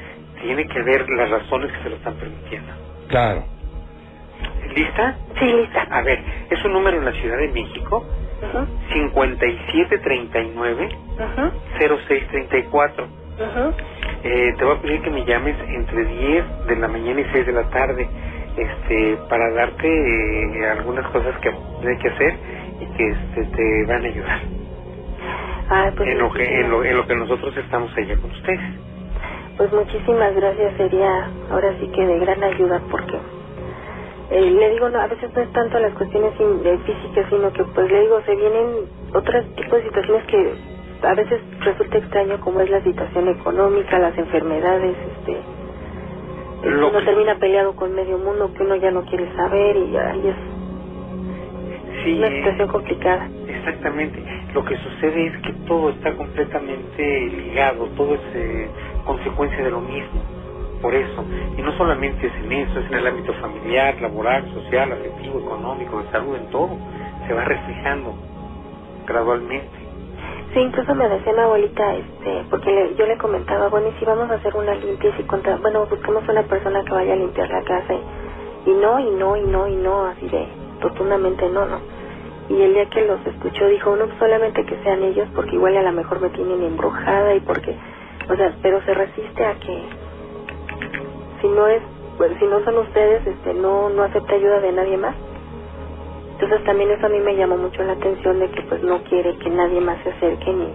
tiene 0.43 0.67
que 0.67 0.79
haber 0.79 1.09
las 1.11 1.31
razones 1.31 1.73
que 1.73 1.83
se 1.83 1.91
lo 1.91 1.97
están 1.97 2.15
permitiendo. 2.15 2.73
Claro. 3.09 3.60
¿Lista? 4.75 5.17
Sí, 5.39 5.47
lista. 5.47 5.87
A 5.91 6.03
ver, 6.03 6.23
es 6.51 6.65
un 6.65 6.73
número 6.75 6.99
en 6.99 7.05
la 7.05 7.13
Ciudad 7.13 7.39
de 7.39 7.49
México, 7.49 8.05
Ujú, 8.43 8.67
5739-0634. 11.79 13.05
ujú. 13.39 13.75
Eh, 14.25 14.55
te 14.59 14.65
voy 14.65 14.77
a 14.77 14.81
pedir 14.83 15.03
que 15.03 15.11
me 15.11 15.25
llames 15.25 15.57
entre 15.69 16.05
10 16.05 16.45
de 16.67 16.77
la 16.77 16.89
mañana 16.89 17.21
y 17.21 17.27
6 17.33 17.47
de 17.47 17.53
la 17.53 17.69
tarde 17.71 18.09
este, 18.57 19.19
para 19.29 19.51
darte 19.53 19.89
eh, 19.89 20.67
algunas 20.79 21.07
cosas 21.11 21.35
que 21.41 21.49
hay 21.51 21.99
que 21.99 22.09
hacer 22.09 22.39
y 22.81 22.87
que 22.97 23.09
este, 23.11 23.45
te 23.57 23.85
van 23.87 24.05
a 24.05 24.09
ayudar 24.09 24.41
Ay, 25.71 25.91
pues, 25.97 26.09
en, 26.11 26.19
lo 26.19 26.31
que, 26.33 26.45
en, 26.61 26.71
lo, 26.71 26.85
en 26.85 26.97
lo 26.99 27.07
que 27.07 27.15
nosotros 27.17 27.57
estamos 27.57 27.97
allá 27.97 28.17
con 28.19 28.31
ustedes. 28.31 28.61
pues 29.57 29.73
muchísimas 29.73 30.35
gracias, 30.37 30.75
sería 30.77 31.31
ahora 31.51 31.75
sí 31.81 31.89
que 31.95 32.07
de 32.07 32.19
gran 32.21 32.43
ayuda 32.45 32.83
porque 32.91 33.19
eh, 34.31 34.51
le 34.51 34.71
digo, 34.71 34.91
no, 34.91 35.01
a 35.01 35.09
veces 35.09 35.31
no 35.37 35.43
es 35.43 35.53
tanto 35.53 35.79
las 35.81 35.95
cuestiones 35.95 36.35
físicas, 36.87 37.27
sino 37.31 37.53
que 37.53 37.65
pues 37.75 37.91
le 37.93 38.01
digo, 38.03 38.23
se 38.23 38.37
vienen 38.37 38.89
otros 39.15 39.47
tipos 39.57 39.73
de 39.79 39.85
situaciones 39.85 40.25
que 40.27 40.55
a 41.03 41.15
veces 41.15 41.43
resulta 41.61 41.99
extraño 41.99 42.41
como 42.41 42.61
es 42.61 42.71
la 42.71 42.83
situación 42.83 43.29
económica, 43.29 43.99
las 44.01 44.19
enfermedades, 44.19 44.97
este 45.07 45.43
Lo 46.65 46.89
uno 46.89 46.99
que- 47.01 47.05
termina 47.07 47.37
peleado 47.39 47.75
con 47.77 47.95
medio 47.95 48.19
mundo 48.19 48.53
que 48.55 48.65
uno 48.65 48.77
ya 48.77 48.91
no 48.93 49.05
quiere 49.05 49.31
saber 49.37 49.77
y 49.77 49.97
ahí 49.97 50.29
es 50.29 50.37
Sí, 52.05 52.19
una 52.19 52.31
situación 52.31 52.69
complicada. 52.69 53.31
Exactamente. 53.49 54.25
Lo 54.55 54.65
que 54.65 54.77
sucede 54.77 55.27
es 55.29 55.39
que 55.43 55.53
todo 55.67 55.91
está 55.91 56.17
completamente 56.17 57.03
ligado, 57.31 57.89
todo 57.91 58.15
es 58.15 58.23
eh, 58.35 58.71
consecuencia 59.05 59.65
de 59.65 59.71
lo 59.71 59.81
mismo. 59.83 60.25
Por 60.83 60.95
eso, 60.95 61.25
y 61.59 61.63
no 61.63 61.73
solamente 61.73 62.27
es 62.27 62.35
en 62.45 62.53
eso, 62.53 62.81
es 62.81 62.87
en 62.89 62.95
el 62.99 63.07
ámbito 63.09 63.35
familiar, 63.35 64.01
laboral, 64.01 64.53
social, 64.55 64.93
afectivo, 64.93 65.41
económico, 65.41 66.03
de 66.03 66.11
salud, 66.13 66.37
en 66.37 66.51
todo. 66.51 66.79
Se 67.27 67.35
va 67.35 67.45
reflejando 67.45 68.15
gradualmente. 69.07 69.79
Sí, 70.55 70.61
incluso 70.61 70.95
me 70.95 71.09
decía 71.09 71.33
mi 71.33 71.41
abuelita, 71.41 71.97
este, 71.97 72.45
porque 72.51 72.71
le- 72.73 72.95
yo 72.97 73.07
le 73.07 73.19
comentaba, 73.19 73.69
bueno, 73.71 73.89
y 73.89 73.93
si 74.01 74.05
vamos 74.07 74.31
a 74.31 74.35
hacer 74.35 74.55
una 74.57 74.75
limpia, 74.75 75.13
y 75.19 75.25
contra, 75.25 75.57
bueno, 75.59 75.87
buscamos 75.91 76.29
una 76.29 76.43
persona 76.45 76.83
que 76.85 76.95
vaya 76.95 77.15
a 77.15 77.17
limpiar 77.17 77.51
la 77.51 77.63
casa, 77.65 77.95
y, 77.95 78.71
y 78.71 78.75
no, 78.75 79.01
y 79.01 79.11
no, 79.13 79.37
y 79.37 79.43
no, 79.45 79.69
y 79.69 79.77
no, 79.77 80.07
así 80.07 80.29
de 80.29 80.49
rotundamente 80.81 81.49
no, 81.51 81.67
no. 81.67 81.81
Y 82.51 82.63
el 82.63 82.75
día 82.75 82.87
que 82.91 83.07
los 83.07 83.25
escuchó 83.27 83.67
dijo, 83.69 83.97
no 83.97 84.07
solamente 84.19 84.65
que 84.67 84.77
sean 84.83 85.03
ellos, 85.05 85.29
porque 85.37 85.57
igual 85.57 85.77
a 85.79 85.83
lo 85.83 85.93
mejor 85.93 86.21
me 86.21 86.31
tienen 86.31 86.63
embrujada 86.65 87.35
y 87.35 87.41
porque, 87.41 87.77
o 88.31 88.37
sea, 88.37 88.57
pero 88.63 88.83
se 88.85 88.95
resiste 88.95 89.45
a 89.47 89.55
que, 89.57 89.85
si 91.41 91.49
no 91.49 91.67
es, 91.69 91.83
pues, 92.17 92.33
si 92.39 92.47
no 92.47 92.63
son 92.65 92.79
ustedes, 92.79 93.27
este, 93.27 93.55
no, 93.55 93.91
no 93.91 94.03
acepta 94.03 94.35
ayuda 94.35 94.61
de 94.61 94.73
nadie 94.73 94.97
más. 94.97 95.15
Entonces 96.41 96.65
también 96.65 96.91
eso 96.91 97.05
a 97.05 97.11
mí 97.11 97.21
me 97.21 97.37
llamó 97.37 97.59
mucho 97.59 97.83
la 97.83 97.93
atención 97.93 98.39
de 98.39 98.51
que 98.51 98.63
pues 98.63 98.83
no 98.83 99.03
quiere 99.05 99.37
que 99.37 99.51
nadie 99.51 99.81
más 99.81 100.03
se 100.03 100.11
acerque 100.11 100.51
ni... 100.53 100.73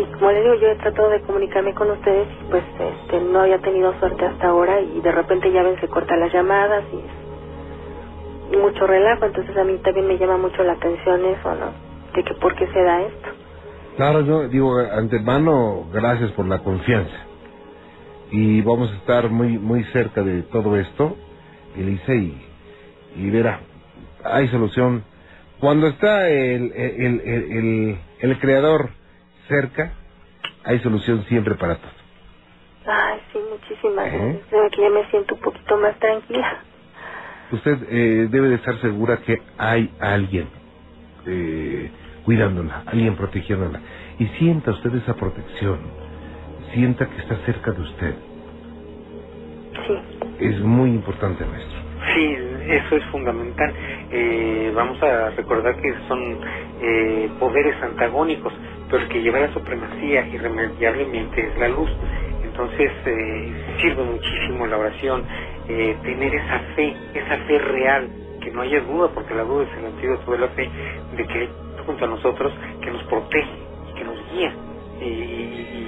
Y 0.00 0.04
como 0.12 0.30
les 0.30 0.44
digo, 0.44 0.54
yo 0.56 0.68
he 0.68 0.76
tratado 0.76 1.08
de 1.08 1.22
comunicarme 1.22 1.74
con 1.74 1.90
ustedes 1.90 2.28
y 2.40 2.50
pues 2.50 2.62
este, 2.78 3.20
no 3.20 3.40
había 3.40 3.58
tenido 3.58 3.98
suerte 3.98 4.26
hasta 4.26 4.48
ahora 4.48 4.80
y 4.80 5.00
de 5.00 5.10
repente 5.10 5.50
ya 5.50 5.64
ven 5.64 5.80
se 5.80 5.88
cortan 5.88 6.20
las 6.20 6.32
llamadas 6.32 6.84
y, 6.92 8.54
y 8.54 8.58
mucho 8.58 8.86
relajo, 8.86 9.24
entonces 9.24 9.56
a 9.56 9.64
mí 9.64 9.76
también 9.78 10.06
me 10.06 10.18
llama 10.18 10.36
mucho 10.36 10.62
la 10.62 10.74
atención 10.74 11.24
eso, 11.24 11.54
¿no? 11.56 11.72
De 12.14 12.22
que 12.22 12.34
por 12.34 12.54
qué 12.54 12.68
se 12.68 12.82
da 12.82 13.02
esto. 13.02 13.28
Claro, 13.96 14.20
yo 14.20 14.46
digo, 14.48 14.78
antemano, 14.78 15.88
gracias 15.90 16.30
por 16.32 16.46
la 16.46 16.60
confianza. 16.60 17.25
Y 18.30 18.60
vamos 18.62 18.90
a 18.90 18.96
estar 18.96 19.30
muy 19.30 19.58
muy 19.58 19.84
cerca 19.84 20.22
de 20.22 20.42
todo 20.42 20.76
esto, 20.76 21.16
Elisa, 21.76 22.14
y, 22.14 22.36
y 23.16 23.30
verá, 23.30 23.60
hay 24.24 24.48
solución. 24.48 25.04
Cuando 25.60 25.86
está 25.86 26.28
el, 26.28 26.72
el, 26.72 27.20
el, 27.20 27.50
el, 27.52 27.98
el 28.20 28.38
creador 28.40 28.90
cerca, 29.48 29.92
hay 30.64 30.80
solución 30.80 31.24
siempre 31.28 31.54
para 31.54 31.76
todo. 31.76 31.90
Ay, 32.86 33.20
sí, 33.32 33.38
muchísimas 33.50 34.12
gracias. 34.12 34.42
Creo 34.50 34.70
que 34.70 34.82
ya 34.82 34.90
me 34.90 35.10
siento 35.10 35.34
un 35.34 35.40
poquito 35.40 35.76
más 35.78 35.98
tranquila. 35.98 36.58
Usted 37.52 37.78
eh, 37.90 38.28
debe 38.30 38.48
de 38.48 38.54
estar 38.56 38.80
segura 38.80 39.18
que 39.18 39.40
hay 39.58 39.92
alguien 40.00 40.48
eh, 41.26 41.90
cuidándola, 42.24 42.82
alguien 42.86 43.16
protegiéndola. 43.16 43.80
Y 44.18 44.26
sienta 44.38 44.72
usted 44.72 44.94
esa 44.94 45.14
protección, 45.14 45.78
sienta 46.76 47.06
que 47.10 47.22
está 47.22 47.38
cerca 47.46 47.72
de 47.72 47.82
usted. 47.82 48.16
Sí. 49.86 49.94
Es 50.40 50.60
muy 50.62 50.90
importante, 50.90 51.46
maestro. 51.46 51.78
Sí, 52.14 52.36
eso 52.68 52.96
es 52.96 53.04
fundamental. 53.06 53.74
Eh, 54.10 54.72
vamos 54.74 55.02
a 55.02 55.30
recordar 55.32 55.76
que 55.76 55.94
son 56.08 56.40
eh, 56.82 57.30
poderes 57.40 57.76
antagónicos, 57.82 58.54
pero 58.90 59.02
el 59.04 59.08
que 59.10 59.22
lleva 59.22 59.40
la 59.40 59.52
supremacía 59.54 60.28
irremediablemente 60.32 61.42
es 61.48 61.58
la 61.58 61.68
luz. 61.68 61.90
Entonces 62.44 62.92
eh, 63.06 63.54
sirve 63.82 64.04
muchísimo 64.04 64.66
la 64.66 64.78
oración, 64.78 65.24
eh, 65.68 65.98
tener 66.04 66.34
esa 66.34 66.60
fe, 66.76 66.96
esa 67.14 67.38
fe 67.46 67.58
real, 67.60 68.10
que 68.42 68.52
no 68.52 68.62
haya 68.62 68.80
duda, 68.82 69.10
porque 69.14 69.34
la 69.34 69.44
duda 69.44 69.64
es 69.70 69.78
el 69.78 69.86
antídoto 69.86 70.32
de 70.32 70.38
la 70.38 70.48
fe, 70.50 70.70
de 71.16 71.26
que 71.26 71.50
junto 71.86 72.06
a 72.06 72.08
nosotros 72.08 72.52
que 72.82 72.90
nos 72.92 73.04
protege 73.04 73.58
y 73.90 73.94
que 73.94 74.04
nos 74.04 74.32
guía. 74.32 74.54
Y, 75.00 75.04
y- 75.04 75.70
y 75.74 75.85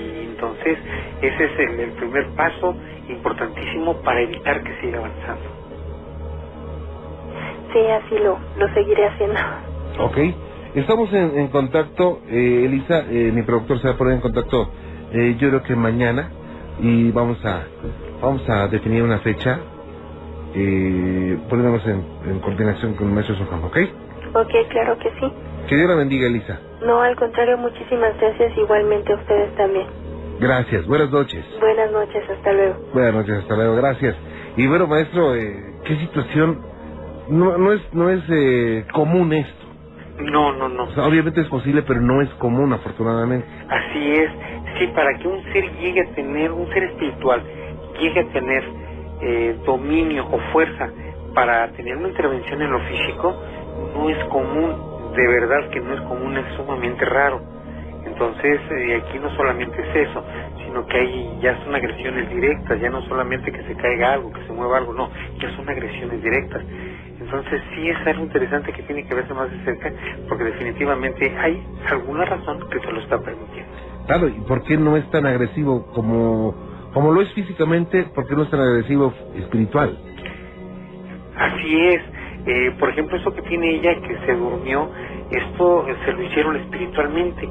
entonces 0.59 0.79
ese 1.23 1.45
es 1.45 1.59
el, 1.59 1.81
el 1.81 1.91
primer 1.93 2.33
paso 2.35 2.77
importantísimo 3.09 4.01
para 4.03 4.21
evitar 4.21 4.63
que 4.63 4.75
siga 4.81 4.99
avanzando. 4.99 5.43
Sí, 7.73 7.81
así 7.87 8.19
lo, 8.19 8.39
lo 8.59 8.75
seguiré 8.75 9.07
haciendo. 9.07 9.39
Ok. 9.99 10.19
Estamos 10.75 11.13
en, 11.13 11.39
en 11.39 11.49
contacto, 11.49 12.21
eh, 12.29 12.65
Elisa, 12.67 13.01
eh, 13.11 13.33
mi 13.33 13.43
productor 13.43 13.81
se 13.81 13.89
va 13.89 13.95
a 13.95 13.97
poner 13.97 14.15
en 14.15 14.21
contacto, 14.21 14.71
eh, 15.13 15.35
yo 15.39 15.49
creo 15.49 15.63
que 15.63 15.75
mañana, 15.75 16.31
y 16.79 17.11
vamos 17.11 17.43
a 17.45 17.63
vamos 18.21 18.49
a 18.49 18.69
definir 18.69 19.03
una 19.03 19.19
fecha, 19.19 19.61
eh, 20.55 21.39
poniéndonos 21.49 21.87
en, 21.87 22.05
en 22.31 22.41
coordinación 22.41 22.95
con 22.95 23.09
el 23.09 23.15
maestro 23.15 23.37
Soham, 23.37 23.65
¿ok? 23.65 23.79
Ok, 24.35 24.69
claro 24.69 24.99
que 24.99 25.11
sí. 25.19 25.33
Que 25.69 25.77
Dios 25.77 25.89
la 25.89 25.97
bendiga, 25.97 26.27
Elisa. 26.27 26.61
No, 26.83 27.03
al 27.03 27.17
contrario, 27.17 27.59
muchísimas 27.59 28.17
gracias. 28.19 28.57
Igualmente 28.57 29.13
a 29.13 29.17
ustedes 29.17 29.55
también. 29.57 29.87
Gracias, 30.39 30.87
buenas 30.87 31.11
noches. 31.11 31.47
Buenas 31.61 31.93
noches, 31.93 32.25
hasta 32.31 32.53
luego. 32.53 32.77
Buenas 32.93 33.15
noches, 33.15 33.35
hasta 33.39 33.57
luego, 33.57 33.77
gracias. 33.77 34.17
Y 34.57 34.67
bueno, 34.69 34.87
maestro, 34.89 35.35
eh, 35.37 35.55
¿qué 35.85 35.97
situación? 35.97 36.61
No, 37.29 37.59
no 37.59 37.73
es, 37.73 37.83
no 37.93 38.11
es 38.11 38.23
eh, 38.31 38.87
común 38.93 39.33
esto. 39.33 39.67
No, 40.21 40.53
no, 40.55 40.69
no. 40.69 40.85
O 40.85 40.91
sea, 40.93 41.07
obviamente 41.07 41.43
es 41.43 41.49
posible, 41.49 41.83
pero 41.83 42.01
no 42.01 42.23
es 42.23 42.31
común, 42.37 42.73
afortunadamente. 42.73 43.49
Así 43.69 44.13
es. 44.17 44.31
Sí, 44.79 44.89
para 44.89 45.19
que 45.19 45.29
un 45.29 45.43
ser 45.53 45.65
llegue 45.79 46.01
a 46.03 46.15
tener, 46.15 46.53
un 46.53 46.69
ser 46.71 46.85
espiritual, 46.85 47.43
llegue 48.01 48.21
a 48.21 48.33
tener 48.33 48.65
eh, 49.23 49.59
dominio 49.67 50.27
o 50.31 50.39
fuerza 50.53 50.91
para 51.35 51.71
tener 51.73 51.97
una 51.97 52.09
intervención 52.09 52.63
en 52.63 52.73
lo 52.73 52.81
físico, 52.81 53.37
no 53.95 54.11
es 54.11 54.25
común. 54.27 55.15
De 55.17 55.27
verdad 55.29 55.71
que 55.71 55.81
no 55.81 55.95
es 55.95 56.01
común, 56.03 56.37
es 56.39 56.47
sumamente 56.57 57.05
raro. 57.05 57.41
Entonces, 58.19 58.61
eh, 58.73 58.97
aquí 58.97 59.17
no 59.21 59.31
solamente 59.37 59.81
es 59.81 60.09
eso, 60.09 60.25
sino 60.65 60.85
que 60.87 60.99
hay 60.99 61.39
ya 61.41 61.57
son 61.63 61.73
agresiones 61.73 62.29
directas, 62.29 62.81
ya 62.81 62.91
no 62.91 63.01
solamente 63.03 63.53
que 63.53 63.63
se 63.63 63.77
caiga 63.77 64.15
algo, 64.15 64.33
que 64.33 64.43
se 64.43 64.53
mueva 64.53 64.79
algo, 64.79 64.93
no, 64.93 65.09
ya 65.41 65.49
son 65.55 65.69
agresiones 65.69 66.21
directas. 66.21 66.65
Entonces, 67.21 67.63
sí 67.77 67.89
es 67.89 67.97
algo 68.09 68.25
interesante 68.25 68.73
que 68.73 68.83
tiene 68.83 69.07
que 69.07 69.15
verse 69.15 69.33
más 69.35 69.49
de 69.53 69.65
cerca, 69.65 69.93
porque 70.29 70.43
definitivamente 70.43 71.33
hay 71.39 71.65
alguna 71.93 72.25
razón 72.25 72.59
que 72.69 72.81
se 72.81 72.91
lo 72.91 72.99
está 72.99 73.21
permitiendo. 73.21 73.71
Claro, 74.09 74.27
¿y 74.27 74.41
por 74.49 74.65
qué 74.65 74.77
no 74.77 74.97
es 74.97 75.09
tan 75.13 75.25
agresivo 75.25 75.87
como, 75.95 76.57
como 76.93 77.13
lo 77.13 77.23
es 77.23 77.33
físicamente? 77.35 78.03
¿Por 78.17 78.27
qué 78.27 78.35
no 78.35 78.43
es 78.43 78.51
tan 78.51 78.59
agresivo 78.59 79.15
espiritual? 79.37 79.97
Así 81.37 81.87
es. 81.87 82.03
Eh, 82.47 82.73
por 82.81 82.91
ejemplo, 82.91 83.17
eso 83.17 83.33
que 83.33 83.43
tiene 83.43 83.77
ella, 83.77 83.95
que 84.01 84.19
se 84.27 84.35
durmió, 84.35 84.91
esto 85.31 85.87
eh, 85.87 85.97
se 86.05 86.13
lo 86.13 86.23
hicieron 86.23 86.57
espiritualmente 86.57 87.49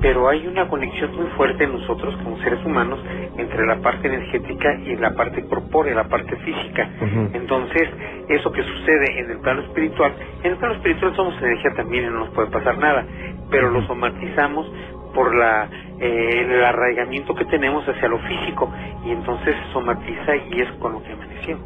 pero 0.00 0.28
hay 0.28 0.46
una 0.46 0.68
conexión 0.68 1.14
muy 1.16 1.26
fuerte 1.36 1.64
en 1.64 1.72
nosotros 1.72 2.16
como 2.22 2.38
seres 2.38 2.64
humanos 2.64 3.00
entre 3.36 3.66
la 3.66 3.76
parte 3.80 4.08
energética 4.08 4.74
y 4.84 4.96
la 4.96 5.14
parte 5.14 5.44
corpórea, 5.44 5.94
la 5.94 6.08
parte 6.08 6.36
física. 6.36 6.88
Entonces, 7.32 7.88
eso 8.28 8.52
que 8.52 8.62
sucede 8.62 9.20
en 9.20 9.30
el 9.30 9.38
plano 9.38 9.62
espiritual, 9.62 10.12
en 10.42 10.52
el 10.52 10.58
plano 10.58 10.74
espiritual 10.74 11.14
somos 11.16 11.40
energía 11.42 11.72
también 11.76 12.04
y 12.04 12.06
no 12.08 12.20
nos 12.20 12.30
puede 12.30 12.48
pasar 12.50 12.78
nada, 12.78 13.04
pero 13.50 13.70
lo 13.70 13.82
somatizamos 13.86 14.70
por 15.14 15.34
la 15.34 15.68
eh, 16.00 16.44
el 16.44 16.64
arraigamiento 16.64 17.34
que 17.34 17.44
tenemos 17.46 17.84
hacia 17.88 18.08
lo 18.08 18.18
físico 18.20 18.72
y 19.04 19.10
entonces 19.10 19.56
se 19.56 19.72
somatiza 19.72 20.36
y 20.36 20.60
es 20.60 20.70
con 20.78 20.92
lo 20.92 21.02
que 21.02 21.12
amaneció. 21.12 21.58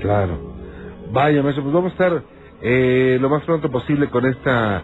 Claro. 0.00 0.38
Vaya, 1.10 1.42
maestro, 1.42 1.62
pues 1.62 1.74
vamos 1.74 1.92
a 1.92 1.94
estar 1.94 2.22
eh, 2.60 3.18
lo 3.20 3.30
más 3.30 3.44
pronto 3.44 3.70
posible 3.70 4.08
con 4.08 4.26
esta 4.26 4.82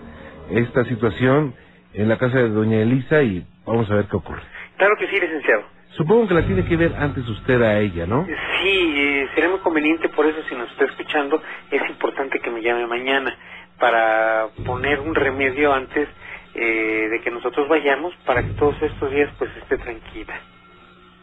esta 0.50 0.84
situación 0.84 1.54
en 1.94 2.08
la 2.08 2.18
casa 2.18 2.38
de 2.38 2.48
doña 2.50 2.78
Elisa 2.78 3.22
y 3.22 3.46
vamos 3.66 3.90
a 3.90 3.94
ver 3.94 4.06
qué 4.06 4.16
ocurre. 4.16 4.42
Claro 4.76 4.96
que 4.98 5.06
sí, 5.08 5.20
licenciado. 5.20 5.62
Supongo 5.90 6.26
que 6.26 6.34
la 6.34 6.42
tiene 6.42 6.64
que 6.64 6.76
ver 6.76 6.94
antes 6.98 7.28
usted 7.28 7.62
a 7.62 7.78
ella, 7.78 8.06
¿no? 8.06 8.26
Sí, 8.26 8.94
eh, 8.96 9.28
sería 9.34 9.48
muy 9.50 9.60
conveniente, 9.60 10.08
por 10.08 10.26
eso 10.26 10.38
si 10.48 10.54
nos 10.56 10.68
está 10.72 10.86
escuchando, 10.86 11.40
es 11.70 11.82
importante 11.88 12.40
que 12.40 12.50
me 12.50 12.60
llame 12.62 12.86
mañana 12.86 13.36
para 13.78 14.48
poner 14.66 14.98
un 15.00 15.14
remedio 15.14 15.72
antes 15.72 16.08
eh, 16.54 17.08
de 17.10 17.20
que 17.20 17.30
nosotros 17.30 17.68
vayamos 17.68 18.14
para 18.26 18.42
que 18.42 18.50
todos 18.54 18.80
estos 18.82 19.10
días 19.12 19.30
pues 19.38 19.50
esté 19.56 19.78
tranquila. 19.78 20.34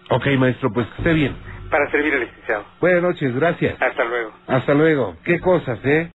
Ok, 0.10 0.28
maestro, 0.38 0.72
pues 0.74 0.88
esté 0.98 1.14
bien. 1.14 1.36
Para 1.70 1.90
servir 1.92 2.14
al 2.14 2.22
licenciado. 2.22 2.66
Buenas 2.82 3.02
noches, 3.02 3.36
gracias. 3.36 3.82
Hasta 3.82 4.04
luego. 4.06 4.34
Hasta 4.48 4.74
luego. 4.74 5.16
¿Qué 5.24 5.40
cosas, 5.40 5.80
eh? 5.86 6.10